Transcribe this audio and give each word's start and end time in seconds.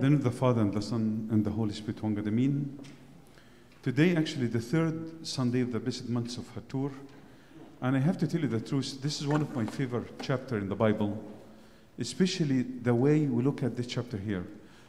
the 0.00 0.08
name 0.08 0.18
of 0.18 0.24
the 0.24 0.30
Father 0.30 0.62
and 0.62 0.72
the 0.72 0.80
Son 0.80 1.28
and 1.30 1.44
the 1.44 1.50
Holy 1.50 1.74
Spirit, 1.74 2.02
one 2.02 2.14
God, 2.14 2.26
Amen. 2.26 2.78
Today, 3.82 4.16
actually, 4.16 4.46
the 4.46 4.60
third 4.60 5.26
Sunday 5.26 5.60
of 5.60 5.72
the 5.72 5.78
blessed 5.78 6.08
months 6.08 6.38
of 6.38 6.46
Hatur. 6.54 6.90
And 7.82 7.96
I 7.96 7.98
have 7.98 8.16
to 8.18 8.26
tell 8.26 8.40
you 8.40 8.48
the 8.48 8.60
truth, 8.60 9.02
this 9.02 9.20
is 9.20 9.26
one 9.26 9.42
of 9.42 9.54
my 9.54 9.66
favorite 9.66 10.10
chapter 10.22 10.56
in 10.56 10.70
the 10.70 10.74
Bible, 10.74 11.22
especially 11.98 12.62
the 12.62 12.94
way 12.94 13.26
we 13.26 13.42
look 13.42 13.62
at 13.62 13.76
this 13.76 13.88
chapter 13.88 14.16
here. 14.16 14.46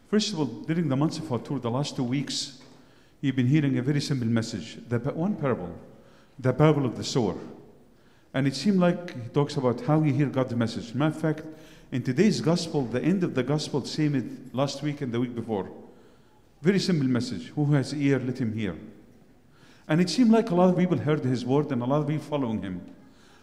First 0.10 0.32
of 0.32 0.39
all, 0.39 0.46
during 0.46 0.87
the 0.87 0.96
months 0.96 1.17
of 1.17 1.25
Hatur, 1.25 1.59
the 1.59 1.71
last 1.71 1.97
two 1.97 2.05
weeks, 2.05 2.62
you've 3.19 3.35
been 3.35 3.47
hearing 3.47 3.78
a 3.79 3.81
very 3.81 3.99
simple 3.99 4.28
message. 4.28 4.78
The 4.87 4.99
one 4.99 5.35
parable, 5.35 5.75
the 6.39 6.53
parable 6.53 6.85
of 6.85 6.96
the 6.96 7.03
sower. 7.03 7.35
And 8.33 8.47
it 8.47 8.55
seemed 8.55 8.79
like 8.79 9.13
he 9.21 9.29
talks 9.29 9.57
about 9.57 9.81
how 9.81 10.01
you 10.03 10.13
hear 10.13 10.28
God's 10.28 10.55
message. 10.55 10.93
Matter 10.93 11.15
of 11.15 11.21
fact, 11.21 11.41
in 11.92 12.01
today's 12.01 12.39
gospel, 12.39 12.85
the 12.85 13.03
end 13.03 13.24
of 13.24 13.35
the 13.35 13.44
gospel, 13.44 13.83
same 13.83 14.15
as 14.15 14.24
last 14.53 14.81
week 14.81 15.01
and 15.01 15.12
the 15.12 15.19
week 15.19 15.35
before. 15.35 15.69
Very 16.62 16.79
simple 16.79 17.07
message. 17.07 17.47
Who 17.55 17.73
has 17.73 17.93
ear, 17.93 18.20
let 18.20 18.38
him 18.38 18.53
hear. 18.53 18.77
And 19.88 19.99
it 19.99 20.09
seemed 20.09 20.31
like 20.31 20.52
a 20.52 20.55
lot 20.55 20.69
of 20.69 20.77
people 20.77 20.97
heard 20.97 21.19
his 21.25 21.43
word 21.43 21.71
and 21.71 21.81
a 21.81 21.85
lot 21.85 22.02
of 22.02 22.07
people 22.07 22.23
following 22.23 22.61
him. 22.61 22.81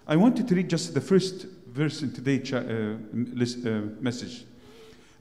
I 0.06 0.16
wanted 0.16 0.48
to 0.48 0.54
read 0.54 0.70
just 0.70 0.95
the 0.95 1.00
first 1.00 1.46
verse 1.66 2.00
in 2.00 2.12
today's 2.12 2.50
uh, 2.50 2.96
uh, 2.96 3.70
message. 4.00 4.45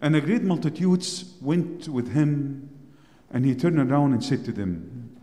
And 0.02 0.16
a 0.16 0.22
great 0.22 0.44
multitudes 0.44 1.34
went 1.42 1.90
with 1.90 2.14
him, 2.14 2.70
and 3.32 3.44
he 3.46 3.56
turned 3.56 3.80
around 3.80 4.14
and 4.14 4.24
said 4.24 4.46
to 4.46 4.54
them, 4.54 5.18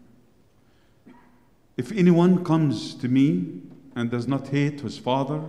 If 1.79 1.91
anyone 1.93 2.45
comes 2.45 2.95
to 2.97 3.09
me 3.09 3.63
and 3.97 4.11
does 4.11 4.29
not 4.29 4.49
hate 4.49 4.81
his 4.81 4.99
father 4.99 5.43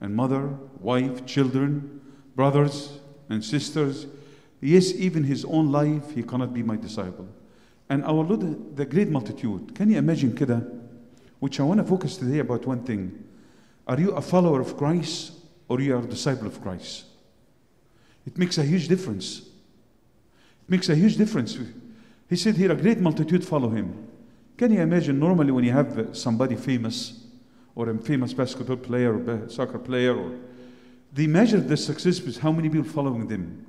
and 0.00 0.14
mother, 0.14 0.48
wife, 0.80 1.26
children, 1.26 2.00
brothers 2.34 2.98
and 3.28 3.44
sisters, 3.44 4.06
yes, 4.60 4.92
even 4.94 5.24
his 5.24 5.44
own 5.44 5.70
life, 5.70 6.14
he 6.14 6.22
cannot 6.22 6.54
be 6.54 6.62
my 6.62 6.76
disciple. 6.76 7.28
And 7.88 8.04
our 8.04 8.12
Lord, 8.24 8.76
the 8.76 8.86
great 8.86 9.08
multitude, 9.08 9.74
can 9.74 9.90
you 9.90 9.98
imagine 9.98 10.32
kida? 10.32 10.78
Which 11.40 11.58
I 11.58 11.64
want 11.64 11.80
to 11.80 11.84
focus 11.84 12.16
today 12.16 12.38
about 12.38 12.66
one 12.66 12.84
thing. 12.84 13.24
Are 13.86 13.98
you 13.98 14.12
a 14.12 14.22
follower 14.22 14.60
of 14.60 14.76
Christ 14.76 15.32
or 15.68 15.80
you 15.80 15.96
are 15.96 16.02
a 16.02 16.06
disciple 16.06 16.46
of 16.46 16.62
Christ? 16.62 17.04
It 18.26 18.38
makes 18.38 18.58
a 18.58 18.62
huge 18.62 18.88
difference. 18.88 19.40
It 19.40 20.68
makes 20.68 20.88
a 20.88 20.94
huge 20.94 21.16
difference. 21.16 21.58
He 22.28 22.36
said 22.36 22.56
here, 22.56 22.70
a 22.70 22.76
great 22.76 23.00
multitude 23.00 23.44
follow 23.44 23.70
him. 23.70 24.06
Can 24.56 24.72
you 24.72 24.80
imagine 24.80 25.18
normally 25.18 25.50
when 25.50 25.64
you 25.64 25.72
have 25.72 26.10
somebody 26.12 26.54
famous 26.54 27.24
or 27.74 27.88
a 27.88 27.98
famous 27.98 28.32
basketball 28.32 28.76
player 28.76 29.14
or 29.14 29.48
soccer 29.48 29.78
player 29.78 30.16
or 30.16 30.32
they 31.12 31.26
measure 31.26 31.60
the 31.60 31.76
success 31.76 32.20
with 32.20 32.38
how 32.38 32.52
many 32.52 32.68
people 32.68 32.88
following 32.88 33.26
them. 33.26 33.66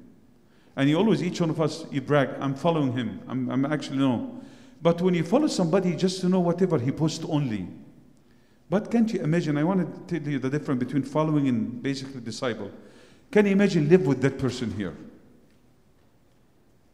And 0.76 0.90
you 0.90 0.98
always, 0.98 1.24
each 1.24 1.42
one 1.42 1.50
of 1.50 1.60
us, 1.60 1.86
you 1.92 2.02
brag, 2.02 2.30
I'm 2.40 2.56
following 2.56 2.94
him. 2.94 3.20
I'm, 3.28 3.50
I'm 3.50 3.66
actually 3.66 3.98
no. 3.98 4.42
But 4.82 5.02
when 5.02 5.14
you 5.14 5.24
follow 5.24 5.48
somebody 5.48 5.96
just 5.96 6.22
to 6.22 6.30
know 6.30 6.40
whatever 6.40 6.80
he 6.80 6.92
posts 6.92 7.26
only. 7.28 7.68
But 8.70 8.90
can't 8.90 9.12
you 9.12 9.22
imagine? 9.22 9.58
I 9.58 9.64
want 9.64 10.08
to 10.08 10.20
tell 10.20 10.32
you 10.32 10.40
the 10.40 10.50
difference 10.50 10.80
between 10.84 11.04
following 11.04 11.48
and 11.48 11.84
basically 11.84 12.22
disciple. 12.22 12.72
Can 13.32 13.46
you 13.46 13.52
imagine 13.52 13.90
live 13.90 14.06
with 14.06 14.22
that 14.22 14.38
person 14.38 14.72
here? 14.72 14.96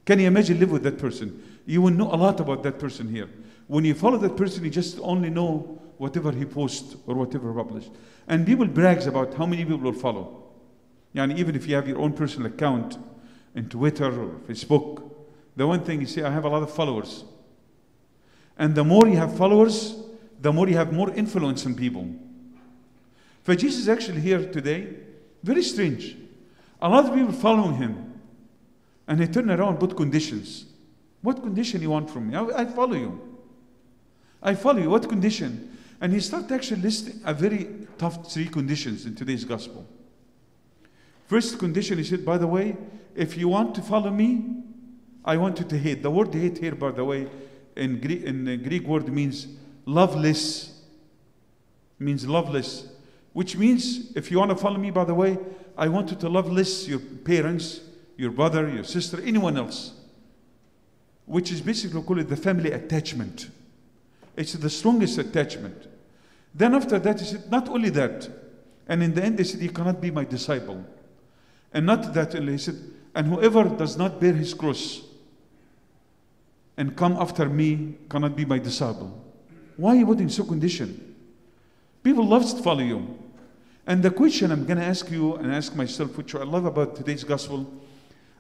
Can 0.06 0.20
you 0.20 0.28
imagine 0.28 0.60
live 0.60 0.72
with 0.72 0.84
that 0.84 0.98
person? 0.98 1.62
You 1.66 1.82
will 1.82 1.92
know 1.92 2.12
a 2.12 2.16
lot 2.16 2.40
about 2.40 2.64
that 2.64 2.80
person 2.80 3.10
here. 3.10 3.30
When 3.68 3.84
you 3.84 3.94
follow 3.94 4.18
that 4.18 4.38
person, 4.38 4.64
you 4.64 4.70
just 4.70 5.00
only 5.02 5.30
know 5.30 5.82
whatever 5.98 6.32
he 6.32 6.46
posts 6.46 6.96
or 7.06 7.16
whatever 7.16 7.52
he 7.52 7.58
published. 7.58 7.92
And 8.28 8.46
people 8.46 8.68
brags 8.68 9.08
about 9.08 9.34
how 9.34 9.46
many 9.46 9.64
people 9.64 9.80
will 9.80 9.94
follow. 9.94 10.44
Yani 11.16 11.38
even 11.38 11.56
if 11.56 11.68
you 11.68 11.76
have 11.76 11.88
your 11.88 12.00
own 12.00 12.14
personal 12.14 12.48
account 12.48 12.98
in 13.56 13.70
Twitter 13.70 14.06
or 14.06 14.30
Facebook, 14.48 15.12
the 15.56 15.66
one 15.66 15.84
thing 15.84 16.02
you 16.02 16.08
say, 16.08 16.24
I 16.24 16.32
have 16.32 16.46
a 16.46 16.50
lot 16.50 16.62
of 16.62 16.72
followers. 16.72 17.24
And 18.58 18.76
the 18.76 18.84
more 18.84 19.08
you 19.08 19.18
have 19.18 19.36
followers, 19.38 19.96
the 20.40 20.54
more 20.54 20.68
you 20.68 20.78
have 20.78 20.94
more 20.94 21.12
influence 21.14 21.66
on 21.66 21.76
people. 21.76 22.08
For 23.44 23.56
Jesus 23.56 23.82
is 23.82 23.90
actually 23.90 24.22
here 24.22 24.46
today, 24.52 24.90
very 25.44 25.64
strange. 25.64 26.16
A 26.82 26.90
lot 26.90 27.06
of 27.06 27.16
people 27.16 27.32
following 27.32 27.76
him. 27.76 28.22
And 29.08 29.20
he 29.22 29.28
turned 29.28 29.50
around 29.50 29.78
put 29.78 29.96
conditions. 29.96 30.66
What 31.22 31.42
condition 31.42 31.82
you 31.82 31.90
want 31.90 32.10
from 32.10 32.30
me? 32.30 32.36
I, 32.36 32.44
I 32.62 32.66
follow 32.66 32.96
you. 32.96 33.40
I 34.44 34.54
follow 34.54 34.80
you. 34.80 34.90
What 34.90 35.08
condition? 35.08 35.77
And 36.00 36.14
he 36.14 36.20
started 36.20 36.52
actually 36.52 36.82
listing 36.82 37.20
a 37.26 37.34
very 37.34 37.88
tough 37.98 38.32
three 38.32 38.48
conditions 38.48 39.06
in 39.06 39.16
today's 39.16 39.44
gospel. 39.44 39.88
First 41.26 41.60
condition, 41.60 41.98
he 41.98 42.04
said, 42.04 42.24
by 42.24 42.38
the 42.38 42.48
way, 42.48 42.78
if 43.16 43.36
you 43.36 43.48
want 43.50 43.76
to 43.76 43.82
follow 43.82 44.12
me, 44.12 44.64
I 45.26 45.38
want 45.38 45.60
you 45.60 45.66
to 45.66 45.78
hate. 45.78 46.04
The 46.04 46.12
word 46.12 46.34
hate 46.34 46.60
here, 46.60 46.76
by 46.76 46.92
the 46.92 47.04
way, 47.04 47.28
in 47.76 48.00
Greek, 48.00 48.24
in 48.24 48.46
the 48.46 48.58
Greek 48.58 48.88
word 48.88 49.10
means 49.10 49.48
loveless. 49.86 50.82
Means 52.00 52.28
loveless. 52.28 52.88
Which 53.34 53.58
means, 53.58 54.16
if 54.16 54.32
you 54.32 54.40
want 54.40 54.52
to 54.52 54.56
follow 54.56 54.78
me, 54.78 54.92
by 54.92 55.04
the 55.04 55.14
way, 55.14 55.38
I 55.78 55.88
want 55.90 56.12
you 56.12 56.18
to 56.18 56.30
love 56.30 56.52
less 56.52 56.88
your 56.88 57.00
parents, 57.00 57.82
your 58.16 58.32
brother, 58.32 58.70
your 58.70 58.84
sister, 58.84 59.22
anyone 59.22 59.58
else. 59.58 59.94
Which 61.26 61.52
is 61.52 61.60
basically 61.60 62.02
called 62.04 62.28
the 62.30 62.38
family 62.38 62.72
attachment. 62.72 63.50
It's 64.38 64.54
the 64.54 64.70
strongest 64.70 65.18
attachment. 65.18 65.88
Then 66.54 66.74
after 66.76 66.98
that, 67.00 67.20
he 67.20 67.26
said, 67.26 67.52
not 67.52 67.68
only 67.68 67.90
that, 67.90 68.30
and 68.88 69.04
in 69.04 69.14
the 69.14 69.24
end, 69.24 69.40
he 69.40 69.44
said, 69.44 69.60
You 69.60 69.72
cannot 69.72 70.00
be 70.00 70.12
my 70.12 70.24
disciple. 70.24 70.86
And 71.74 71.86
not 71.86 72.14
that 72.14 72.34
he 72.34 72.58
said, 72.58 72.76
And 73.14 73.28
whoever 73.28 73.66
does 73.66 73.98
not 73.98 74.22
bear 74.22 74.34
his 74.34 74.54
cross 74.54 75.02
and 76.78 76.96
come 76.96 77.18
after 77.18 77.50
me 77.50 77.96
cannot 78.10 78.36
be 78.36 78.46
my 78.46 78.60
disciple. 78.60 79.20
Why 79.76 80.04
put 80.04 80.20
in 80.20 80.30
so 80.30 80.44
condition? 80.44 81.16
People 82.04 82.26
love 82.26 82.50
to 82.50 82.62
follow 82.62 82.82
you. 82.82 83.18
And 83.86 84.04
the 84.04 84.12
question 84.12 84.52
I'm 84.52 84.66
going 84.66 84.78
to 84.78 84.86
ask 84.86 85.10
you 85.10 85.36
and 85.36 85.52
ask 85.52 85.76
myself, 85.76 86.16
which 86.18 86.36
I 86.36 86.44
love 86.44 86.66
about 86.66 86.96
today's 86.96 87.24
gospel, 87.24 87.74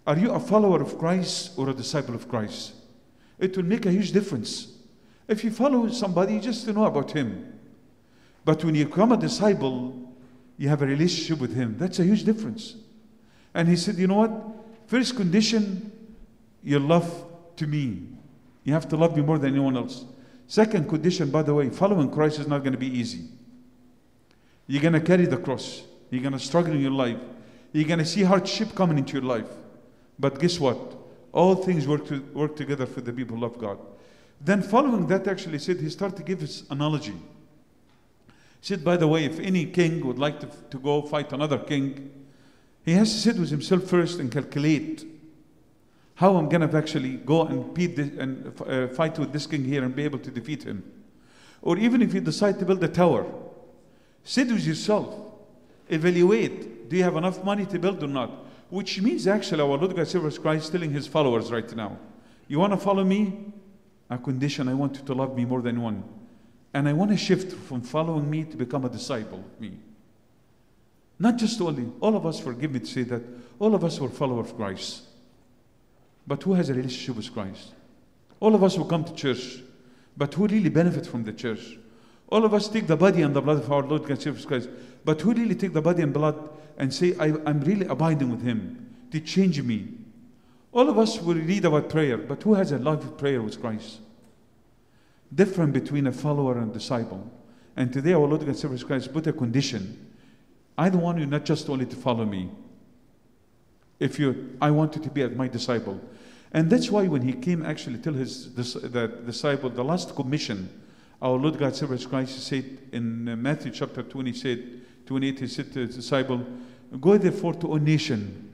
are 0.05 0.17
you 0.17 0.31
a 0.31 0.39
follower 0.39 0.81
of 0.81 0.97
Christ 0.97 1.51
or 1.57 1.69
a 1.69 1.73
disciple 1.73 2.15
of 2.15 2.29
Christ? 2.29 2.73
It 3.39 3.57
will 3.57 3.65
make 3.65 3.85
a 3.85 3.91
huge 3.91 4.11
difference. 4.11 4.76
If 5.27 5.43
you 5.43 5.51
follow 5.51 5.89
somebody, 5.89 6.39
just 6.39 6.65
to 6.65 6.73
know 6.73 6.85
about 6.85 7.11
him. 7.11 7.59
But 8.45 8.63
when 8.63 8.75
you 8.75 8.85
become 8.85 9.11
a 9.11 9.17
disciple, 9.17 10.13
you 10.57 10.69
have 10.69 10.81
a 10.81 10.85
relationship 10.85 11.39
with 11.39 11.53
him. 11.53 11.75
That's 11.77 11.99
a 11.99 12.03
huge 12.03 12.23
difference. 12.23 12.75
And 13.53 13.67
he 13.67 13.75
said, 13.75 13.95
you 13.95 14.07
know 14.07 14.15
what? 14.15 14.31
First 14.87 15.15
condition, 15.15 15.91
your 16.63 16.79
love 16.79 17.25
to 17.57 17.67
me. 17.67 18.03
You 18.63 18.73
have 18.73 18.87
to 18.89 18.97
love 18.97 19.15
me 19.15 19.21
more 19.21 19.37
than 19.37 19.51
anyone 19.51 19.75
else. 19.75 20.05
Second 20.47 20.87
condition, 20.87 21.29
by 21.29 21.43
the 21.43 21.53
way, 21.53 21.69
following 21.69 22.09
Christ 22.09 22.39
is 22.39 22.47
not 22.47 22.59
going 22.59 22.71
to 22.71 22.77
be 22.77 22.87
easy. 22.87 23.25
You're 24.65 24.81
going 24.81 24.93
to 24.93 25.01
carry 25.01 25.25
the 25.25 25.37
cross. 25.37 25.83
You're 26.09 26.21
going 26.21 26.33
to 26.33 26.39
struggle 26.39 26.73
in 26.73 26.81
your 26.81 26.91
life. 26.91 27.17
You're 27.73 27.87
going 27.87 27.99
to 27.99 28.05
see 28.05 28.23
hardship 28.23 28.73
coming 28.75 28.97
into 28.97 29.13
your 29.13 29.23
life. 29.23 29.49
But 30.17 30.39
guess 30.39 30.59
what? 30.59 30.77
All 31.33 31.55
things 31.55 31.87
work, 31.87 32.07
to, 32.07 32.21
work 32.33 32.55
together 32.55 32.85
for 32.85 33.01
the 33.01 33.11
people 33.11 33.43
of 33.43 33.57
God. 33.57 33.77
Then, 34.39 34.61
following 34.61 35.07
that, 35.07 35.27
actually, 35.27 35.59
said 35.59 35.79
he 35.79 35.89
started 35.89 36.17
to 36.17 36.23
give 36.23 36.41
his 36.41 36.63
analogy. 36.69 37.11
He 37.11 38.33
said, 38.61 38.83
by 38.83 38.97
the 38.97 39.07
way, 39.07 39.25
if 39.25 39.39
any 39.39 39.65
king 39.65 40.05
would 40.05 40.19
like 40.19 40.39
to, 40.39 40.47
to 40.71 40.77
go 40.77 41.01
fight 41.01 41.33
another 41.33 41.57
king, 41.57 42.11
he 42.85 42.93
has 42.93 43.11
to 43.11 43.19
sit 43.19 43.37
with 43.37 43.49
himself 43.49 43.83
first 43.83 44.19
and 44.19 44.31
calculate 44.31 45.05
how 46.15 46.35
I'm 46.35 46.49
going 46.49 46.67
to 46.67 46.77
actually 46.77 47.17
go 47.17 47.43
and, 47.43 47.77
and 47.77 48.61
uh, 48.61 48.87
fight 48.87 49.19
with 49.19 49.31
this 49.31 49.45
king 49.45 49.63
here 49.63 49.83
and 49.83 49.95
be 49.95 50.03
able 50.03 50.19
to 50.19 50.31
defeat 50.31 50.63
him. 50.63 50.83
Or 51.61 51.77
even 51.77 52.01
if 52.01 52.13
you 52.13 52.21
decide 52.21 52.57
to 52.59 52.65
build 52.65 52.83
a 52.83 52.87
tower, 52.87 53.25
sit 54.23 54.47
with 54.47 54.65
yourself, 54.65 55.13
evaluate 55.89 56.89
do 56.89 56.95
you 56.95 57.03
have 57.03 57.15
enough 57.15 57.43
money 57.43 57.65
to 57.65 57.79
build 57.79 58.03
or 58.03 58.07
not? 58.07 58.31
Which 58.69 59.01
means 59.01 59.27
actually 59.27 59.61
our 59.61 59.77
Lord 59.77 59.95
God 59.95 60.07
Jesus 60.07 60.37
Christ 60.37 60.71
telling 60.71 60.91
his 60.91 61.07
followers 61.07 61.51
right 61.51 61.75
now, 61.75 61.97
you 62.47 62.59
want 62.59 62.73
to 62.73 62.77
follow 62.77 63.03
me? 63.03 63.51
A 64.09 64.17
condition 64.17 64.67
I 64.67 64.73
want 64.73 64.97
you 64.97 65.03
to 65.03 65.13
love 65.13 65.35
me 65.35 65.45
more 65.45 65.61
than 65.61 65.81
one. 65.81 66.03
And 66.73 66.87
I 66.87 66.93
want 66.93 67.11
to 67.11 67.17
shift 67.17 67.51
from 67.53 67.81
following 67.81 68.29
me 68.29 68.43
to 68.45 68.57
become 68.57 68.85
a 68.85 68.89
disciple 68.89 69.39
of 69.39 69.61
me. 69.61 69.73
Not 71.19 71.37
just 71.37 71.59
only, 71.61 71.89
all 71.99 72.15
of 72.15 72.25
us, 72.25 72.39
forgive 72.39 72.71
me 72.71 72.79
to 72.79 72.85
say 72.85 73.03
that, 73.03 73.23
all 73.59 73.73
of 73.73 73.83
us 73.83 73.99
were 73.99 74.09
followers 74.09 74.51
of 74.51 74.55
Christ. 74.55 75.03
But 76.27 76.43
who 76.43 76.53
has 76.53 76.69
a 76.69 76.73
relationship 76.73 77.15
with 77.15 77.33
Christ? 77.33 77.73
All 78.39 78.53
of 78.53 78.63
us 78.63 78.77
will 78.77 78.85
come 78.85 79.03
to 79.03 79.13
church, 79.13 79.59
but 80.15 80.33
who 80.33 80.45
really 80.45 80.69
benefit 80.69 81.07
from 81.07 81.23
the 81.23 81.33
church? 81.33 81.77
All 82.29 82.45
of 82.45 82.53
us 82.53 82.67
take 82.67 82.87
the 82.87 82.97
body 82.97 83.21
and 83.21 83.35
the 83.35 83.41
blood 83.41 83.57
of 83.57 83.71
our 83.71 83.81
Lord 83.81 84.07
Jesus 84.07 84.45
Christ, 84.45 84.69
but 85.05 85.21
who 85.21 85.33
really 85.33 85.55
take 85.55 85.73
the 85.73 85.81
body 85.81 86.03
and 86.03 86.13
blood 86.13 86.49
and 86.77 86.93
say, 86.93 87.15
I, 87.19 87.27
am 87.27 87.61
really 87.61 87.87
abiding 87.87 88.29
with 88.29 88.43
Him 88.43 88.93
to 89.11 89.19
change 89.21 89.61
me? 89.61 89.87
All 90.77 90.89
of 90.89 90.99
us 90.99 91.19
will 91.19 91.33
read 91.33 91.65
about 91.65 91.89
prayer, 91.89 92.19
but 92.19 92.43
who 92.43 92.53
has 92.53 92.71
a 92.71 92.77
life 92.77 92.99
of 92.99 93.17
prayer 93.17 93.41
with 93.41 93.59
Christ? 93.59 93.97
Different 95.33 95.73
between 95.73 96.05
a 96.05 96.11
follower 96.11 96.59
and 96.59 96.71
disciple. 96.71 97.27
And 97.75 97.91
today 97.91 98.13
our 98.13 98.27
Lord 98.27 98.45
God, 98.45 98.55
Jesus 98.55 98.83
Christ 98.83 99.11
put 99.11 99.25
a 99.25 99.33
condition. 99.33 100.13
I 100.77 100.89
don't 100.89 101.01
want 101.01 101.17
you 101.17 101.25
not 101.25 101.45
just 101.45 101.67
only 101.67 101.87
to 101.87 101.95
follow 101.95 102.25
me. 102.25 102.51
If 103.99 104.19
you, 104.19 104.55
I 104.61 104.69
want 104.69 104.95
you 104.95 105.01
to 105.01 105.09
be 105.09 105.27
my 105.29 105.47
disciple. 105.47 105.99
And 106.51 106.69
that's 106.69 106.91
why 106.91 107.07
when 107.07 107.23
he 107.23 107.33
came 107.33 107.65
actually 107.65 107.97
tell 107.97 108.13
his 108.13 108.53
the 108.53 109.07
disciple, 109.25 109.71
the 109.71 109.83
last 109.83 110.13
commission, 110.15 110.69
our 111.19 111.37
Lord 111.37 111.57
God 111.57 111.73
Jesus 111.73 112.05
Christ 112.05 112.39
said 112.45 112.77
in 112.91 113.27
uh, 113.27 113.35
Matthew 113.35 113.71
chapter 113.71 114.03
20, 114.03 114.31
he 114.31 114.37
said, 114.37 114.81
28, 115.07 115.39
he 115.39 115.47
said 115.47 115.73
to 115.73 115.79
his 115.87 115.95
disciple, 115.95 116.45
Go 117.01 117.17
therefore 117.17 117.55
to 117.55 117.67
all 117.67 117.77
nation, 117.77 118.53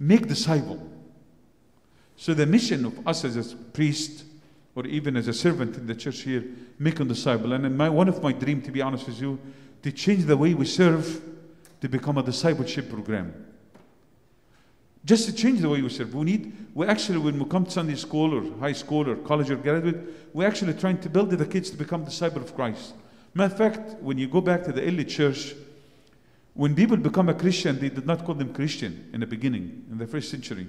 make 0.00 0.26
disciple. 0.26 0.94
So 2.16 2.34
the 2.34 2.46
mission 2.46 2.84
of 2.86 3.06
us 3.06 3.24
as 3.24 3.36
a 3.52 3.56
priest, 3.56 4.24
or 4.74 4.86
even 4.86 5.16
as 5.16 5.28
a 5.28 5.32
servant 5.32 5.76
in 5.76 5.86
the 5.86 5.94
church 5.94 6.20
here, 6.20 6.44
make 6.78 6.98
a 7.00 7.04
disciple. 7.04 7.52
And 7.52 7.76
my, 7.76 7.88
one 7.88 8.08
of 8.08 8.22
my 8.22 8.32
dreams, 8.32 8.64
to 8.66 8.70
be 8.70 8.82
honest 8.82 9.06
with 9.06 9.20
you, 9.20 9.38
to 9.82 9.92
change 9.92 10.24
the 10.24 10.36
way 10.36 10.54
we 10.54 10.66
serve 10.66 11.22
to 11.80 11.88
become 11.88 12.18
a 12.18 12.22
discipleship 12.22 12.88
program. 12.90 13.34
Just 15.04 15.26
to 15.26 15.32
change 15.32 15.60
the 15.60 15.68
way 15.68 15.80
we 15.82 15.88
serve. 15.88 16.14
We 16.14 16.24
need, 16.24 16.52
we 16.74 16.86
actually, 16.86 17.18
when 17.18 17.38
we 17.38 17.44
come 17.48 17.64
to 17.64 17.70
Sunday 17.70 17.94
school 17.94 18.34
or 18.34 18.58
high 18.58 18.72
school 18.72 19.08
or 19.08 19.14
college 19.16 19.50
or 19.50 19.56
graduate, 19.56 19.96
we're 20.32 20.48
actually 20.48 20.74
trying 20.74 20.98
to 20.98 21.08
build 21.08 21.30
the 21.30 21.46
kids 21.46 21.70
to 21.70 21.76
become 21.76 22.04
disciple 22.04 22.42
of 22.42 22.54
Christ. 22.56 22.94
Matter 23.34 23.52
of 23.52 23.58
fact, 23.58 24.02
when 24.02 24.18
you 24.18 24.26
go 24.26 24.40
back 24.40 24.64
to 24.64 24.72
the 24.72 24.82
early 24.82 25.04
church, 25.04 25.54
when 26.54 26.74
people 26.74 26.96
become 26.96 27.28
a 27.28 27.34
Christian, 27.34 27.78
they 27.78 27.90
did 27.90 28.06
not 28.06 28.24
call 28.24 28.34
them 28.34 28.52
Christian 28.52 29.10
in 29.12 29.20
the 29.20 29.26
beginning, 29.26 29.84
in 29.90 29.98
the 29.98 30.06
first 30.06 30.30
century. 30.30 30.66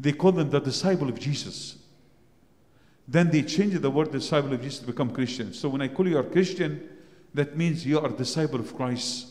They 0.00 0.12
call 0.12 0.32
them 0.32 0.48
the 0.48 0.60
disciple 0.60 1.10
of 1.10 1.20
Jesus. 1.20 1.76
Then 3.06 3.30
they 3.30 3.42
changed 3.42 3.82
the 3.82 3.90
word 3.90 4.10
disciple 4.10 4.54
of 4.54 4.62
Jesus 4.62 4.78
to 4.78 4.86
become 4.86 5.10
Christian. 5.10 5.52
So 5.52 5.68
when 5.68 5.82
I 5.82 5.88
call 5.88 6.08
you 6.08 6.16
a 6.16 6.24
Christian, 6.24 6.88
that 7.34 7.56
means 7.56 7.84
you 7.84 7.98
are 7.98 8.06
a 8.06 8.12
disciple 8.12 8.60
of 8.60 8.74
Christ. 8.74 9.26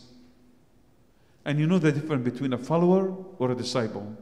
And 1.43 1.59
you 1.59 1.65
know 1.65 1.79
the 1.79 1.91
difference 1.91 2.23
between 2.23 2.53
a 2.53 2.57
follower 2.57 3.15
or 3.39 3.51
a 3.51 3.55
disciple. 3.55 4.15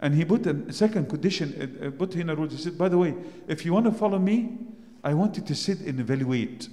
And 0.00 0.14
he 0.14 0.24
put 0.24 0.46
a 0.46 0.72
second 0.72 1.08
condition, 1.08 1.78
uh, 1.82 1.86
uh, 1.86 1.90
put 1.92 2.14
in 2.14 2.28
a 2.28 2.34
rule. 2.34 2.48
He 2.48 2.56
said, 2.58 2.76
by 2.76 2.88
the 2.88 2.98
way, 2.98 3.14
if 3.48 3.64
you 3.64 3.72
want 3.72 3.86
to 3.86 3.92
follow 3.92 4.18
me, 4.18 4.58
I 5.02 5.14
want 5.14 5.36
you 5.36 5.42
to 5.44 5.54
sit 5.54 5.80
and 5.80 5.98
evaluate. 5.98 6.68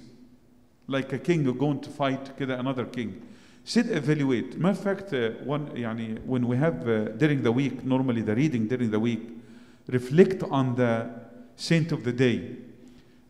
Like 0.86 1.12
a 1.12 1.18
king 1.18 1.44
going 1.56 1.80
to 1.80 1.90
fight 1.90 2.38
another 2.40 2.84
king 2.84 3.22
Sit, 3.67 3.89
evaluate. 3.91 4.57
Matter 4.59 4.71
of 4.71 4.83
fact, 4.83 5.13
uh, 5.13 5.29
one, 5.45 5.67
يعني, 5.75 6.19
when 6.25 6.45
we 6.47 6.57
have 6.57 6.87
uh, 6.87 7.05
during 7.17 7.41
the 7.43 7.51
week, 7.51 7.83
normally 7.85 8.21
the 8.21 8.35
reading 8.35 8.67
during 8.67 8.91
the 8.91 8.99
week, 8.99 9.21
reflect 9.87 10.43
on 10.43 10.75
the 10.75 11.09
saint 11.55 11.91
of 11.93 12.03
the 12.03 12.11
day. 12.11 12.57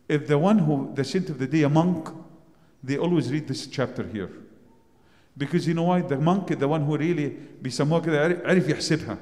If 0.08 0.26
the 0.26 0.36
one 0.38 0.58
who, 0.58 0.90
the 0.94 1.04
saint 1.04 1.30
of 1.30 1.38
the 1.38 1.46
day, 1.46 1.62
a 1.62 1.68
monk, 1.68 2.08
they 2.82 2.98
always 2.98 3.30
read 3.32 3.46
this 3.46 3.66
chapter 3.68 4.02
here. 4.02 4.30
Because 5.36 5.66
you 5.68 5.74
know 5.74 5.84
why? 5.84 6.00
The 6.02 6.16
monk, 6.18 6.48
the 6.58 6.68
one 6.68 6.82
who 6.84 6.96
really 6.96 7.36
بيسموها 7.62 8.00
كده 8.00 8.20
عرف- 8.24 8.44
عرف 8.46 8.68
يحسبها. 8.68 9.18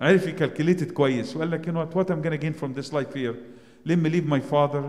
عرف 0.00 0.26
يكالكليت 0.26 0.82
it 0.82 0.92
كويس 0.92 1.36
وقال 1.36 1.50
لك 1.50 1.66
you 1.66 1.72
know 1.72 1.84
what, 1.84 1.94
what 1.94 2.10
I'm 2.10 2.20
going 2.20 2.32
to 2.32 2.38
gain 2.38 2.52
from 2.52 2.72
this 2.74 2.92
life 2.92 3.14
here. 3.14 3.36
Let 3.84 3.98
me 3.98 4.10
leave 4.10 4.26
my 4.26 4.40
father. 4.40 4.82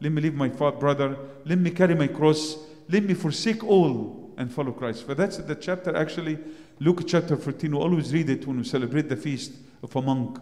Let 0.00 0.12
me 0.12 0.20
leave 0.20 0.34
my 0.34 0.48
fa- 0.50 0.72
brother. 0.72 1.16
Let 1.44 1.58
me 1.58 1.70
carry 1.70 1.94
my 1.94 2.08
cross. 2.08 2.56
Let 2.88 3.04
me 3.04 3.14
forsake 3.14 3.64
all 3.64 4.23
and 4.36 4.52
follow 4.52 4.72
Christ. 4.72 5.06
But 5.06 5.16
that's 5.16 5.36
the 5.38 5.54
chapter 5.54 5.94
actually, 5.96 6.38
Luke 6.78 7.06
chapter 7.06 7.36
14. 7.36 7.70
We 7.70 7.78
always 7.78 8.12
read 8.12 8.30
it 8.30 8.46
when 8.46 8.58
we 8.58 8.64
celebrate 8.64 9.08
the 9.08 9.16
feast 9.16 9.52
of 9.82 9.94
a 9.94 10.02
monk. 10.02 10.38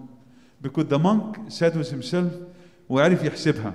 Because 0.61 0.87
the 0.87 0.99
monk 0.99 1.37
said 1.49 1.77
with 1.77 1.91
himself 1.91 2.33
وعرف 2.89 3.23
يحسبها. 3.23 3.75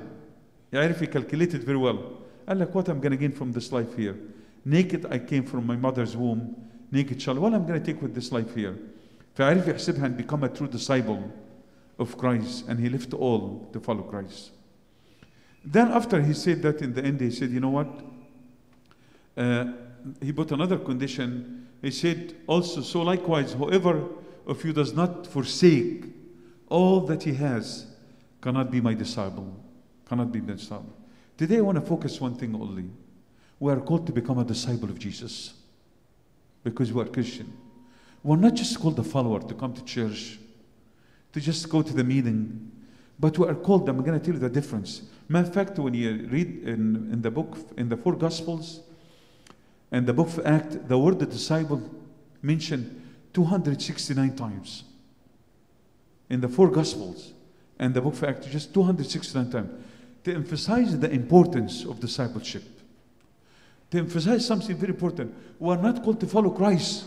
يعرف 0.73 1.01
يكالكليت 1.01 1.55
it 1.55 1.63
very 1.63 1.77
well. 1.77 1.99
قال 2.47 2.59
لك 2.59 2.73
what 2.73 2.89
I'm 2.89 2.99
going 2.99 3.11
to 3.11 3.17
gain 3.17 3.31
from 3.31 3.51
this 3.51 3.71
life 3.71 3.95
here. 3.95 4.15
Naked 4.65 5.05
I 5.05 5.19
came 5.19 5.43
from 5.43 5.67
my 5.67 5.75
mother's 5.75 6.15
womb. 6.15 6.55
Naked 6.91 7.21
shall. 7.21 7.35
What 7.35 7.53
I'm 7.53 7.65
going 7.67 7.81
to 7.81 7.85
take 7.85 8.01
with 8.01 8.15
this 8.15 8.31
life 8.31 8.55
here. 8.55 8.77
فعرف 9.35 9.67
يحسبها 9.67 10.05
and 10.05 10.17
become 10.17 10.43
a 10.43 10.49
true 10.49 10.67
disciple 10.67 11.31
of 11.99 12.17
Christ. 12.17 12.65
And 12.67 12.79
he 12.79 12.89
left 12.89 13.13
all 13.13 13.69
to 13.73 13.79
follow 13.79 14.03
Christ. 14.03 14.51
Then 15.65 15.91
after 15.91 16.21
he 16.21 16.33
said 16.33 16.61
that 16.63 16.81
in 16.81 16.93
the 16.93 17.03
end, 17.03 17.21
he 17.21 17.31
said, 17.31 17.51
you 17.51 17.59
know 17.59 17.69
what? 17.69 17.87
Uh, 19.37 19.71
he 20.20 20.32
put 20.32 20.52
another 20.52 20.78
condition. 20.78 21.68
He 21.82 21.90
said 21.90 22.34
also, 22.46 22.82
so 22.82 23.02
likewise, 23.02 23.52
whoever 23.52 24.02
of 24.46 24.64
you 24.64 24.72
does 24.72 24.92
not 24.92 25.26
forsake 25.26 26.04
all 26.68 27.00
that 27.02 27.22
he 27.22 27.34
has 27.34 27.86
cannot 28.40 28.70
be 28.70 28.80
my 28.80 28.94
disciple. 28.94 29.54
Cannot 30.08 30.32
be 30.32 30.40
my 30.40 30.54
disciple. 30.54 30.92
Today 31.36 31.58
I 31.58 31.60
want 31.60 31.76
to 31.76 31.82
focus 31.82 32.20
one 32.20 32.34
thing 32.34 32.54
only. 32.54 32.90
We 33.60 33.72
are 33.72 33.80
called 33.80 34.06
to 34.06 34.12
become 34.12 34.38
a 34.38 34.44
disciple 34.44 34.88
of 34.88 34.98
Jesus 34.98 35.54
because 36.64 36.92
we 36.92 37.02
are 37.02 37.06
Christian. 37.06 37.52
We're 38.22 38.36
not 38.36 38.54
just 38.54 38.78
called 38.80 38.98
a 38.98 39.04
follower 39.04 39.40
to 39.40 39.54
come 39.54 39.72
to 39.74 39.84
church, 39.84 40.38
to 41.32 41.40
just 41.40 41.68
go 41.68 41.82
to 41.82 41.92
the 41.92 42.04
meeting, 42.04 42.70
but 43.18 43.38
we 43.38 43.46
are 43.46 43.54
called, 43.54 43.88
I'm 43.88 44.02
going 44.02 44.18
to 44.18 44.24
tell 44.24 44.34
you 44.34 44.40
the 44.40 44.48
difference. 44.48 45.02
Matter 45.28 45.48
of 45.48 45.54
fact, 45.54 45.78
when 45.78 45.94
you 45.94 46.26
read 46.30 46.62
in, 46.64 47.10
in 47.12 47.22
the 47.22 47.30
book, 47.30 47.56
in 47.76 47.88
the 47.88 47.96
four 47.96 48.14
Gospels, 48.14 48.80
and 49.90 50.06
the 50.06 50.12
book 50.12 50.28
of 50.28 50.46
Acts, 50.46 50.76
the 50.86 50.98
word 50.98 51.18
disciple 51.18 51.82
mentioned 52.42 53.02
269 53.32 54.36
times. 54.36 54.84
In 56.28 56.40
the 56.40 56.48
four 56.48 56.68
Gospels 56.68 57.32
and 57.78 57.94
the 57.94 58.00
book 58.00 58.14
of 58.14 58.24
Acts, 58.24 58.46
just 58.46 58.74
269 58.74 59.50
times. 59.50 59.70
To 60.24 60.34
emphasize 60.34 60.98
the 60.98 61.10
importance 61.10 61.84
of 61.84 62.00
discipleship. 62.00 62.64
To 63.90 63.98
emphasize 63.98 64.46
something 64.46 64.76
very 64.76 64.92
important. 64.92 65.34
We 65.58 65.70
are 65.70 65.78
not 65.78 66.02
called 66.02 66.20
to 66.20 66.26
follow 66.26 66.50
Christ, 66.50 67.06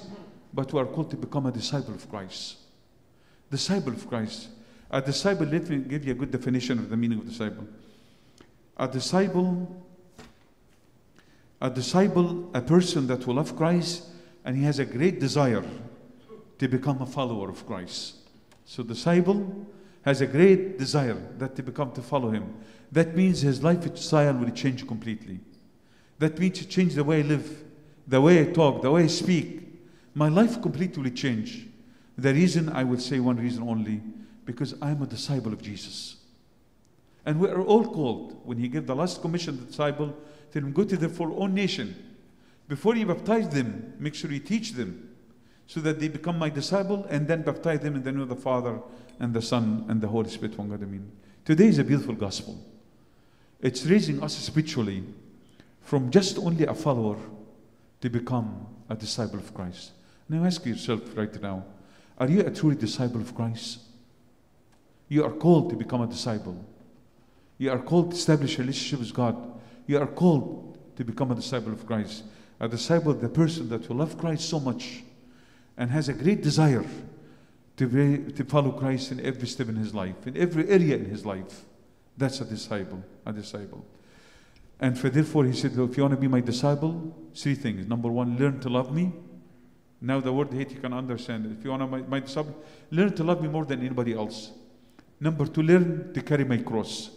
but 0.52 0.74
we 0.74 0.80
are 0.80 0.86
called 0.86 1.12
to 1.12 1.18
become 1.18 1.46
a 1.46 1.52
disciple 1.52 1.94
of 1.94 2.10
Christ. 2.10 2.58
Disciple 3.52 3.94
of 3.94 4.08
Christ. 4.08 4.48
A 4.90 5.02
disciple, 5.02 5.46
let 5.46 5.70
me 5.70 5.78
give 5.78 6.04
you 6.06 6.14
a 6.14 6.16
good 6.16 6.32
definition 6.32 6.80
of 6.80 6.90
the 6.90 6.98
meaning 6.98 7.20
of 7.20 7.28
disciple. 7.28 7.68
A 8.78 8.88
disciple, 8.88 9.86
a 11.62 11.70
disciple, 11.70 12.50
a 12.54 12.62
person 12.62 13.08
that 13.08 13.26
will 13.28 13.36
love 13.36 13.56
Christ 13.56 14.06
and 14.44 14.58
he 14.58 14.64
has 14.64 14.80
a 14.80 14.86
great 14.86 15.20
desire 15.20 15.64
to 16.58 16.68
become 16.68 17.02
a 17.02 17.06
follower 17.06 17.50
of 17.50 17.66
Christ. 17.68 18.16
So 18.66 18.84
disciple 18.84 19.68
has 20.04 20.22
a 20.22 20.28
great 20.28 20.80
desire 20.80 21.22
that 21.38 21.56
to 21.56 21.64
become 21.64 21.92
to 21.92 22.02
follow 22.02 22.32
him. 22.32 22.56
That 22.92 23.16
means 23.16 23.42
his 23.42 23.64
life 23.64 23.86
lifestyle 23.86 24.34
will 24.34 24.50
change 24.50 24.88
completely. 24.88 25.40
That 26.18 26.40
means 26.40 26.60
to 26.60 26.68
change 26.68 26.96
the 26.96 27.04
way 27.04 27.20
I 27.20 27.24
live, 27.24 27.64
the 28.08 28.20
way 28.20 28.42
I 28.42 28.46
talk, 28.52 28.82
the 28.82 28.92
way 28.92 29.04
I 29.04 29.08
speak. 29.08 29.62
My 30.14 30.30
life 30.30 30.62
completely 30.62 31.04
will 31.04 31.10
change. 31.12 31.68
The 32.18 32.34
reason 32.34 32.70
I 32.70 32.84
will 32.84 33.00
say 33.00 33.20
one 33.20 33.38
reason 33.38 33.64
only, 33.64 34.02
because 34.46 34.76
I'm 34.82 35.02
a 35.02 35.08
disciple 35.08 35.54
of 35.54 35.62
Jesus. 35.62 36.18
And 37.26 37.40
we 37.40 37.50
are 37.50 37.62
all 37.62 37.86
called, 37.86 38.42
when 38.44 38.58
he 38.58 38.68
gave 38.68 38.88
the 38.88 38.96
last 38.96 39.22
commission 39.22 39.58
to 39.58 39.62
the 39.62 39.68
disciple, 39.68 40.16
tell 40.52 40.62
him, 40.62 40.72
go 40.72 40.84
to 40.84 40.98
the 40.98 41.10
for 41.10 41.32
own 41.32 41.54
nation. 41.54 41.96
Before 42.68 42.96
you 42.96 43.06
baptize 43.06 43.50
them, 43.50 43.94
make 44.00 44.16
sure 44.16 44.32
you 44.32 44.40
teach 44.40 44.74
them 44.74 45.10
so 45.68 45.80
that 45.82 46.00
they 46.00 46.08
become 46.08 46.38
my 46.38 46.50
disciple 46.50 47.06
and 47.10 47.28
then 47.28 47.42
baptize 47.44 47.80
them 47.80 47.96
in 47.96 48.04
the 48.04 48.12
name 48.12 48.22
of 48.22 48.30
the 48.30 48.36
Father 48.36 48.80
and 49.20 49.34
the 49.34 49.42
Son 49.42 49.86
and 49.88 50.02
the 50.02 50.08
Holy 50.08 50.30
Spirit. 50.30 50.58
One 50.58 50.70
God, 50.70 50.84
amen. 50.84 51.12
Today 51.46 51.68
is 51.68 51.80
a 51.80 51.84
beautiful 51.84 52.16
gospel. 52.16 52.60
It's 53.62 53.86
raising 53.86 54.22
us 54.24 54.36
spiritually 54.36 55.04
from 55.82 56.12
just 56.12 56.38
only 56.38 56.66
a 56.66 56.74
follower 56.74 57.18
to 58.02 58.10
become 58.10 58.68
a 58.90 58.96
disciple 58.96 59.40
of 59.40 59.54
Christ. 59.54 59.92
Now 60.28 60.46
ask 60.46 60.66
yourself 60.66 61.02
right 61.16 61.42
now, 61.42 61.66
are 62.18 62.30
you 62.30 62.42
a 62.42 62.52
truly 62.52 62.76
disciple 62.76 63.22
of 63.22 63.36
Christ? 63.36 63.80
You 65.10 65.26
are 65.26 65.32
called 65.32 65.70
to 65.72 65.76
become 65.76 66.02
a 66.02 66.08
disciple. 66.08 66.64
You 67.58 67.72
are 67.72 67.80
called 67.80 68.12
to 68.12 68.18
establish 68.18 68.58
a 68.58 68.62
relationship 68.62 69.00
with 69.00 69.14
God. 69.14 69.60
You 69.92 70.00
are 70.00 70.08
called 70.08 70.78
to 70.96 71.04
become 71.04 71.32
a 71.32 71.36
disciple 71.36 71.74
of 71.74 71.86
Christ. 71.86 72.24
A 72.62 72.70
disciple, 72.70 73.14
the 73.14 73.28
person 73.28 73.68
that 73.68 73.90
will 73.90 73.98
love 73.98 74.18
Christ 74.18 74.48
so 74.48 74.58
much 74.58 75.04
and 75.76 75.92
has 75.92 76.08
a 76.08 76.14
great 76.14 76.42
desire 76.42 76.86
to, 77.76 77.88
be, 77.88 78.32
to 78.32 78.46
follow 78.46 78.72
Christ 78.72 79.12
in 79.12 79.20
every 79.20 79.50
step 79.50 79.68
in 79.68 79.76
his 79.76 79.94
life, 79.94 80.16
in 80.26 80.38
every 80.38 80.70
area 80.70 80.96
in 80.96 81.04
his 81.04 81.26
life. 81.26 81.66
That's 82.18 82.40
a 82.40 82.46
disciple, 82.46 83.04
a 83.26 83.34
disciple. 83.34 83.86
And 84.80 84.98
for 84.98 85.10
therefore, 85.10 85.44
he 85.44 85.52
said, 85.52 85.72
if 85.72 85.98
you 85.98 86.04
want 86.04 86.14
to 86.14 86.22
be 86.22 86.30
my 86.30 86.40
disciple, 86.40 87.14
three 87.36 87.56
things. 87.56 87.86
Number 87.86 88.08
one, 88.08 88.38
learn 88.38 88.62
to 88.62 88.70
love 88.70 88.94
me. 88.94 89.12
Now 90.00 90.22
the 90.22 90.32
word 90.32 90.54
hate, 90.54 90.72
you 90.72 90.80
can 90.80 90.94
understand 90.94 91.48
it. 91.48 91.52
If 91.60 91.66
you 91.66 91.70
want 91.72 91.82
to 91.82 91.88
be 91.88 92.04
my, 92.04 92.08
my 92.08 92.20
disciple, 92.22 92.56
learn 92.92 93.14
to 93.16 93.26
love 93.26 93.42
me 93.42 93.50
more 93.50 93.66
than 93.66 93.82
anybody 93.82 94.14
else. 94.14 94.52
Number 95.20 95.46
two, 95.46 95.64
learn 95.64 96.14
to 96.14 96.22
carry 96.22 96.46
my 96.46 96.60
cross. 96.60 97.10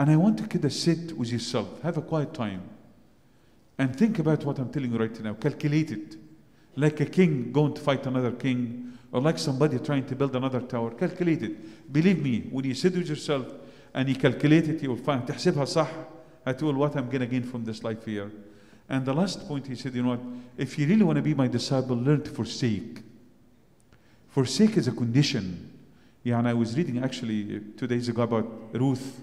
And 0.00 0.10
I 0.10 0.16
want 0.16 0.40
you 0.40 0.60
to 0.60 0.70
sit 0.70 1.16
with 1.16 1.32
yourself, 1.32 1.80
have 1.82 1.96
a 1.96 2.02
quiet 2.02 2.34
time, 2.34 2.62
and 3.78 3.94
think 3.96 4.18
about 4.18 4.44
what 4.44 4.58
I'm 4.58 4.70
telling 4.70 4.92
you 4.92 4.98
right 4.98 5.20
now. 5.20 5.34
Calculate 5.34 5.90
it. 5.90 6.16
Like 6.76 7.00
a 7.00 7.06
king 7.06 7.52
going 7.52 7.74
to 7.74 7.80
fight 7.80 8.06
another 8.06 8.32
king, 8.32 8.98
or 9.12 9.20
like 9.20 9.38
somebody 9.38 9.78
trying 9.78 10.06
to 10.06 10.14
build 10.14 10.36
another 10.36 10.60
tower. 10.60 10.90
Calculate 10.90 11.42
it. 11.42 11.92
Believe 11.92 12.22
me, 12.22 12.48
when 12.50 12.64
you 12.64 12.74
sit 12.74 12.94
with 12.94 13.08
yourself 13.08 13.46
and 13.94 14.08
you 14.08 14.14
calculate 14.14 14.68
it, 14.68 14.82
you 14.82 14.90
will 14.90 14.96
find 14.96 15.26
تحسبها 15.26 15.64
صح 15.64 15.90
هتقول 16.46 16.76
what 16.76 16.96
I'm 16.96 17.08
going 17.08 17.20
to 17.20 17.26
gain 17.26 17.42
from 17.42 17.64
this 17.64 17.82
life 17.82 18.04
here. 18.04 18.30
And 18.88 19.04
the 19.04 19.14
last 19.14 19.48
point 19.48 19.66
he 19.66 19.74
said, 19.74 19.94
you 19.94 20.02
know 20.02 20.10
what? 20.10 20.20
If 20.56 20.78
you 20.78 20.86
really 20.86 21.02
want 21.02 21.16
to 21.16 21.22
be 21.22 21.34
my 21.34 21.48
disciple, 21.48 21.96
learn 21.96 22.22
to 22.22 22.30
forsake. 22.30 23.02
Forsake 24.28 24.76
is 24.76 24.86
a 24.86 24.92
condition. 24.92 25.72
Yeah, 26.22 26.38
and 26.38 26.46
I 26.46 26.54
was 26.54 26.76
reading 26.76 27.02
actually 27.02 27.56
uh, 27.56 27.60
two 27.76 27.86
days 27.86 28.08
ago 28.08 28.22
about 28.22 28.46
Ruth, 28.72 29.20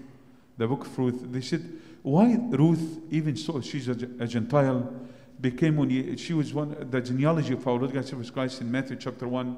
the 0.59 0.67
book 0.67 0.85
of 0.85 0.99
Ruth. 0.99 1.31
They 1.31 1.41
said, 1.41 1.65
why 2.03 2.37
Ruth, 2.51 2.99
even 3.09 3.35
so, 3.37 3.61
she's 3.61 3.87
a, 3.87 3.93
a 4.19 4.27
Gentile, 4.27 4.93
became 5.39 5.77
when 5.77 5.89
he, 5.89 6.17
she 6.17 6.33
was 6.33 6.53
one, 6.53 6.75
the 6.91 6.99
genealogy 6.99 7.53
of 7.53 7.65
our 7.65 7.75
Lord 7.75 7.93
God 7.93 8.05
Jesus 8.05 8.29
Christ 8.29 8.59
in 8.59 8.69
Matthew 8.69 8.97
chapter 8.97 9.25
1, 9.25 9.57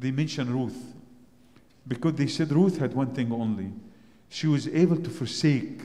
they 0.00 0.10
mention 0.10 0.52
Ruth. 0.52 0.76
Because 1.86 2.14
they 2.14 2.26
said 2.26 2.50
Ruth 2.50 2.78
had 2.78 2.94
one 2.94 3.14
thing 3.14 3.30
only. 3.32 3.70
She 4.28 4.48
was 4.48 4.66
able 4.66 4.96
to 4.96 5.08
forsake 5.08 5.82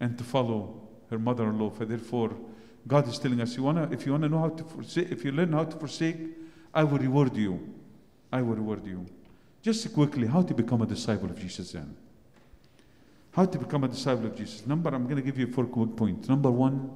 and 0.00 0.18
to 0.18 0.24
follow 0.24 0.80
her 1.10 1.18
mother-in-law. 1.18 1.70
Therefore, 1.78 2.34
God 2.88 3.06
is 3.06 3.18
telling 3.18 3.40
us, 3.40 3.56
you 3.56 3.62
wanna, 3.62 3.88
if 3.92 4.06
you 4.06 4.12
want 4.12 4.24
to 4.24 4.28
know 4.28 4.40
how 4.40 4.48
to 4.48 4.64
forsake, 4.64 5.12
if 5.12 5.24
you 5.24 5.30
learn 5.30 5.52
how 5.52 5.64
to 5.64 5.76
forsake, 5.76 6.16
I 6.74 6.82
will 6.82 6.98
reward 6.98 7.36
you. 7.36 7.74
I 8.32 8.42
will 8.42 8.56
reward 8.56 8.84
you. 8.84 9.06
Just 9.62 9.92
quickly, 9.94 10.26
how 10.26 10.42
to 10.42 10.52
become 10.52 10.82
a 10.82 10.86
disciple 10.86 11.30
of 11.30 11.38
Jesus 11.38 11.70
then. 11.70 11.94
How 13.31 13.45
to 13.45 13.57
become 13.57 13.83
a 13.83 13.87
disciple 13.87 14.27
of 14.27 14.35
Jesus. 14.35 14.65
Number, 14.65 14.89
I'm 14.93 15.03
going 15.03 15.17
to 15.17 15.21
give 15.21 15.37
you 15.37 15.47
four 15.47 15.65
quick 15.65 15.95
points. 15.95 16.29
Number 16.29 16.49
one, 16.49 16.89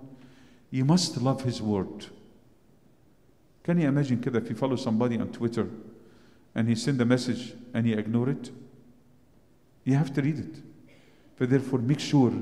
you 0.72 0.86
must 0.86 1.18
love 1.18 1.44
His 1.44 1.62
Word. 1.62 2.06
Can 3.64 3.80
you 3.80 3.88
imagine 3.88 4.18
كده 4.22 4.38
if 4.38 4.50
you 4.50 4.56
follow 4.56 4.76
somebody 4.76 5.20
on 5.20 5.28
Twitter 5.32 5.68
and 6.56 6.68
he 6.68 6.76
send 6.76 7.00
a 7.02 7.06
message 7.06 7.54
and 7.74 7.86
you 7.86 7.98
ignore 7.98 8.30
it? 8.30 8.52
You 9.84 9.96
have 9.96 10.14
to 10.14 10.22
read 10.22 10.40
it. 10.40 10.56
But 11.38 11.50
therefore, 11.50 11.80
make 11.80 12.00
sure, 12.00 12.34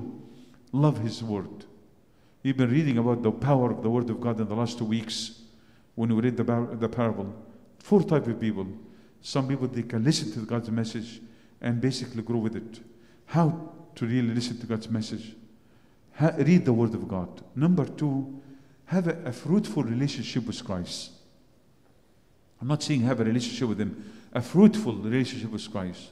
love 0.71 0.99
His 0.99 1.23
Word. 1.23 1.65
You've 2.43 2.57
been 2.57 2.71
reading 2.71 2.97
about 2.97 3.23
the 3.23 3.31
power 3.31 3.71
of 3.71 3.83
the 3.83 3.89
Word 3.89 4.09
of 4.09 4.21
God 4.21 4.39
in 4.39 4.47
the 4.47 4.55
last 4.55 4.77
two 4.77 4.85
weeks 4.85 5.41
when 5.95 6.15
we 6.15 6.21
read 6.21 6.37
the, 6.37 6.43
bar- 6.43 6.75
the 6.75 6.89
parable. 6.89 7.33
Four 7.79 8.03
type 8.03 8.27
of 8.27 8.39
people. 8.39 8.67
Some 9.21 9.47
people, 9.47 9.67
they 9.67 9.83
can 9.83 10.03
listen 10.03 10.31
to 10.33 10.39
God's 10.39 10.69
message 10.69 11.21
and 11.61 11.81
basically 11.81 12.21
grow 12.21 12.37
with 12.37 12.55
it. 12.55 12.79
How 13.25 13.71
to 13.96 14.06
really 14.06 14.34
listen 14.34 14.58
to 14.58 14.66
God's 14.66 14.88
message? 14.88 15.34
Ha- 16.14 16.34
read 16.38 16.64
the 16.64 16.72
Word 16.72 16.94
of 16.94 17.08
God. 17.08 17.42
Number 17.54 17.84
two, 17.84 18.40
have 18.86 19.08
a, 19.08 19.16
a 19.24 19.32
fruitful 19.32 19.84
relationship 19.84 20.46
with 20.46 20.62
Christ. 20.64 21.12
I'm 22.60 22.68
not 22.68 22.82
saying 22.82 23.00
have 23.02 23.20
a 23.20 23.24
relationship 23.24 23.68
with 23.68 23.80
Him, 23.80 24.12
a 24.32 24.42
fruitful 24.42 24.94
relationship 24.94 25.50
with 25.50 25.70
Christ. 25.70 26.10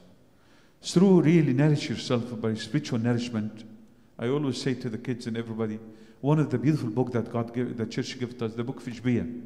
Through 0.81 1.21
really 1.21 1.53
nourish 1.53 1.89
yourself 1.89 2.39
by 2.41 2.55
spiritual 2.55 2.99
nourishment. 2.99 3.63
I 4.17 4.27
always 4.27 4.61
say 4.61 4.73
to 4.73 4.89
the 4.89 4.97
kids 4.97 5.27
and 5.27 5.37
everybody, 5.37 5.79
one 6.21 6.39
of 6.39 6.49
the 6.49 6.57
beautiful 6.57 6.89
books 6.89 7.13
that 7.13 7.31
God 7.31 7.53
gave, 7.53 7.77
the 7.77 7.85
church 7.85 8.19
gave 8.19 8.41
us, 8.41 8.53
the 8.53 8.63
book 8.63 8.77
of 8.77 8.83
Agpeya, 8.83 9.41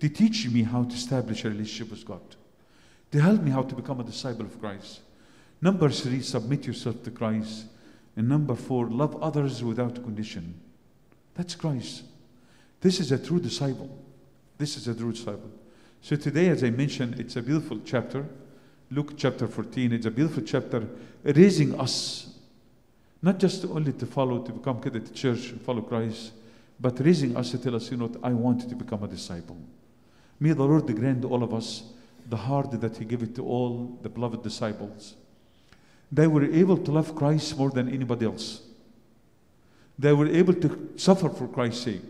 to 0.00 0.08
teach 0.08 0.48
me 0.48 0.62
how 0.62 0.84
to 0.84 0.94
establish 0.94 1.44
a 1.44 1.50
relationship 1.50 1.90
with 1.90 2.04
God, 2.04 2.22
to 3.12 3.20
help 3.20 3.42
me 3.42 3.50
how 3.50 3.62
to 3.62 3.74
become 3.74 4.00
a 4.00 4.04
disciple 4.04 4.46
of 4.46 4.60
Christ. 4.60 5.00
Number 5.60 5.90
three, 5.90 6.22
submit 6.22 6.66
yourself 6.66 7.02
to 7.04 7.10
Christ. 7.10 7.66
And 8.16 8.28
number 8.28 8.54
four, 8.54 8.88
love 8.88 9.20
others 9.22 9.62
without 9.62 9.94
condition. 10.02 10.54
That's 11.34 11.54
Christ. 11.54 12.02
This 12.80 13.00
is 13.00 13.12
a 13.12 13.18
true 13.18 13.40
disciple. 13.40 13.90
This 14.56 14.76
is 14.76 14.88
a 14.88 14.94
true 14.94 15.12
disciple. 15.12 15.50
So 16.00 16.16
today, 16.16 16.48
as 16.48 16.62
I 16.62 16.70
mentioned, 16.70 17.18
it's 17.18 17.36
a 17.36 17.42
beautiful 17.42 17.80
chapter. 17.84 18.26
Luke 18.90 19.14
chapter 19.16 19.46
14, 19.46 19.92
it's 19.92 20.06
a 20.06 20.10
beautiful 20.10 20.42
chapter 20.42 20.88
raising 21.22 21.78
us, 21.78 22.38
not 23.20 23.38
just 23.38 23.64
only 23.66 23.92
to 23.92 24.06
follow, 24.06 24.42
to 24.42 24.52
become 24.52 24.80
kid 24.80 24.96
at 24.96 25.06
the 25.06 25.14
church 25.14 25.50
and 25.50 25.60
follow 25.60 25.82
Christ, 25.82 26.32
but 26.80 26.98
raising 27.00 27.36
us 27.36 27.50
to 27.50 27.58
tell 27.58 27.76
us, 27.76 27.90
you 27.90 27.96
know, 27.96 28.10
I 28.22 28.32
want 28.32 28.68
to 28.68 28.74
become 28.74 29.02
a 29.02 29.08
disciple. 29.08 29.58
May 30.40 30.52
the 30.52 30.62
Lord 30.62 30.86
grant 30.96 31.24
all 31.24 31.42
of 31.42 31.52
us 31.52 31.82
the 32.28 32.36
heart 32.36 32.80
that 32.80 32.96
He 32.96 33.04
gave 33.04 33.22
it 33.22 33.34
to 33.34 33.44
all 33.44 33.98
the 34.02 34.08
beloved 34.08 34.42
disciples. 34.42 35.14
They 36.10 36.26
were 36.26 36.44
able 36.44 36.78
to 36.78 36.90
love 36.90 37.14
Christ 37.14 37.56
more 37.56 37.70
than 37.70 37.88
anybody 37.88 38.26
else. 38.26 38.62
They 39.98 40.12
were 40.12 40.28
able 40.28 40.54
to 40.54 40.92
suffer 40.96 41.28
for 41.28 41.48
Christ's 41.48 41.82
sake. 41.82 42.02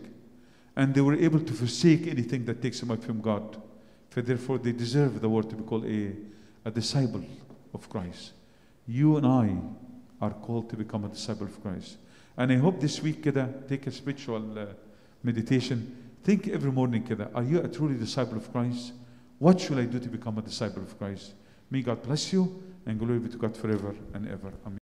And 0.75 0.93
they 0.93 1.01
were 1.01 1.15
able 1.15 1.39
to 1.39 1.53
forsake 1.53 2.07
anything 2.07 2.45
that 2.45 2.61
takes 2.61 2.79
them 2.79 2.91
away 2.91 3.01
from 3.01 3.19
God. 3.19 3.61
For 4.09 4.21
therefore, 4.21 4.57
they 4.57 4.71
deserve 4.71 5.19
the 5.19 5.29
word 5.29 5.49
to 5.49 5.55
be 5.55 5.63
called 5.63 5.85
a, 5.85 6.13
a 6.65 6.71
disciple 6.71 7.23
of 7.73 7.89
Christ. 7.89 8.31
You 8.87 9.17
and 9.17 9.25
I 9.25 9.57
are 10.21 10.31
called 10.31 10.69
to 10.69 10.77
become 10.77 11.05
a 11.05 11.09
disciple 11.09 11.47
of 11.47 11.61
Christ. 11.61 11.97
And 12.37 12.51
I 12.51 12.55
hope 12.55 12.79
this 12.79 13.01
week, 13.01 13.23
kida, 13.23 13.67
take 13.67 13.87
a 13.87 13.91
spiritual 13.91 14.57
uh, 14.57 14.65
meditation. 15.23 15.95
Think 16.23 16.47
every 16.47 16.71
morning, 16.71 17.03
kida, 17.03 17.29
are 17.35 17.43
you 17.43 17.59
a 17.61 17.67
truly 17.67 17.95
disciple 17.95 18.37
of 18.37 18.51
Christ? 18.51 18.93
What 19.39 19.59
should 19.59 19.77
I 19.77 19.85
do 19.85 19.99
to 19.99 20.09
become 20.09 20.37
a 20.37 20.41
disciple 20.41 20.83
of 20.83 20.97
Christ? 20.97 21.33
May 21.69 21.81
God 21.81 22.01
bless 22.03 22.31
you 22.31 22.63
and 22.85 22.99
glory 22.99 23.19
be 23.19 23.29
to 23.29 23.37
God 23.37 23.55
forever 23.55 23.95
and 24.13 24.27
ever. 24.27 24.51
Amen. 24.65 24.77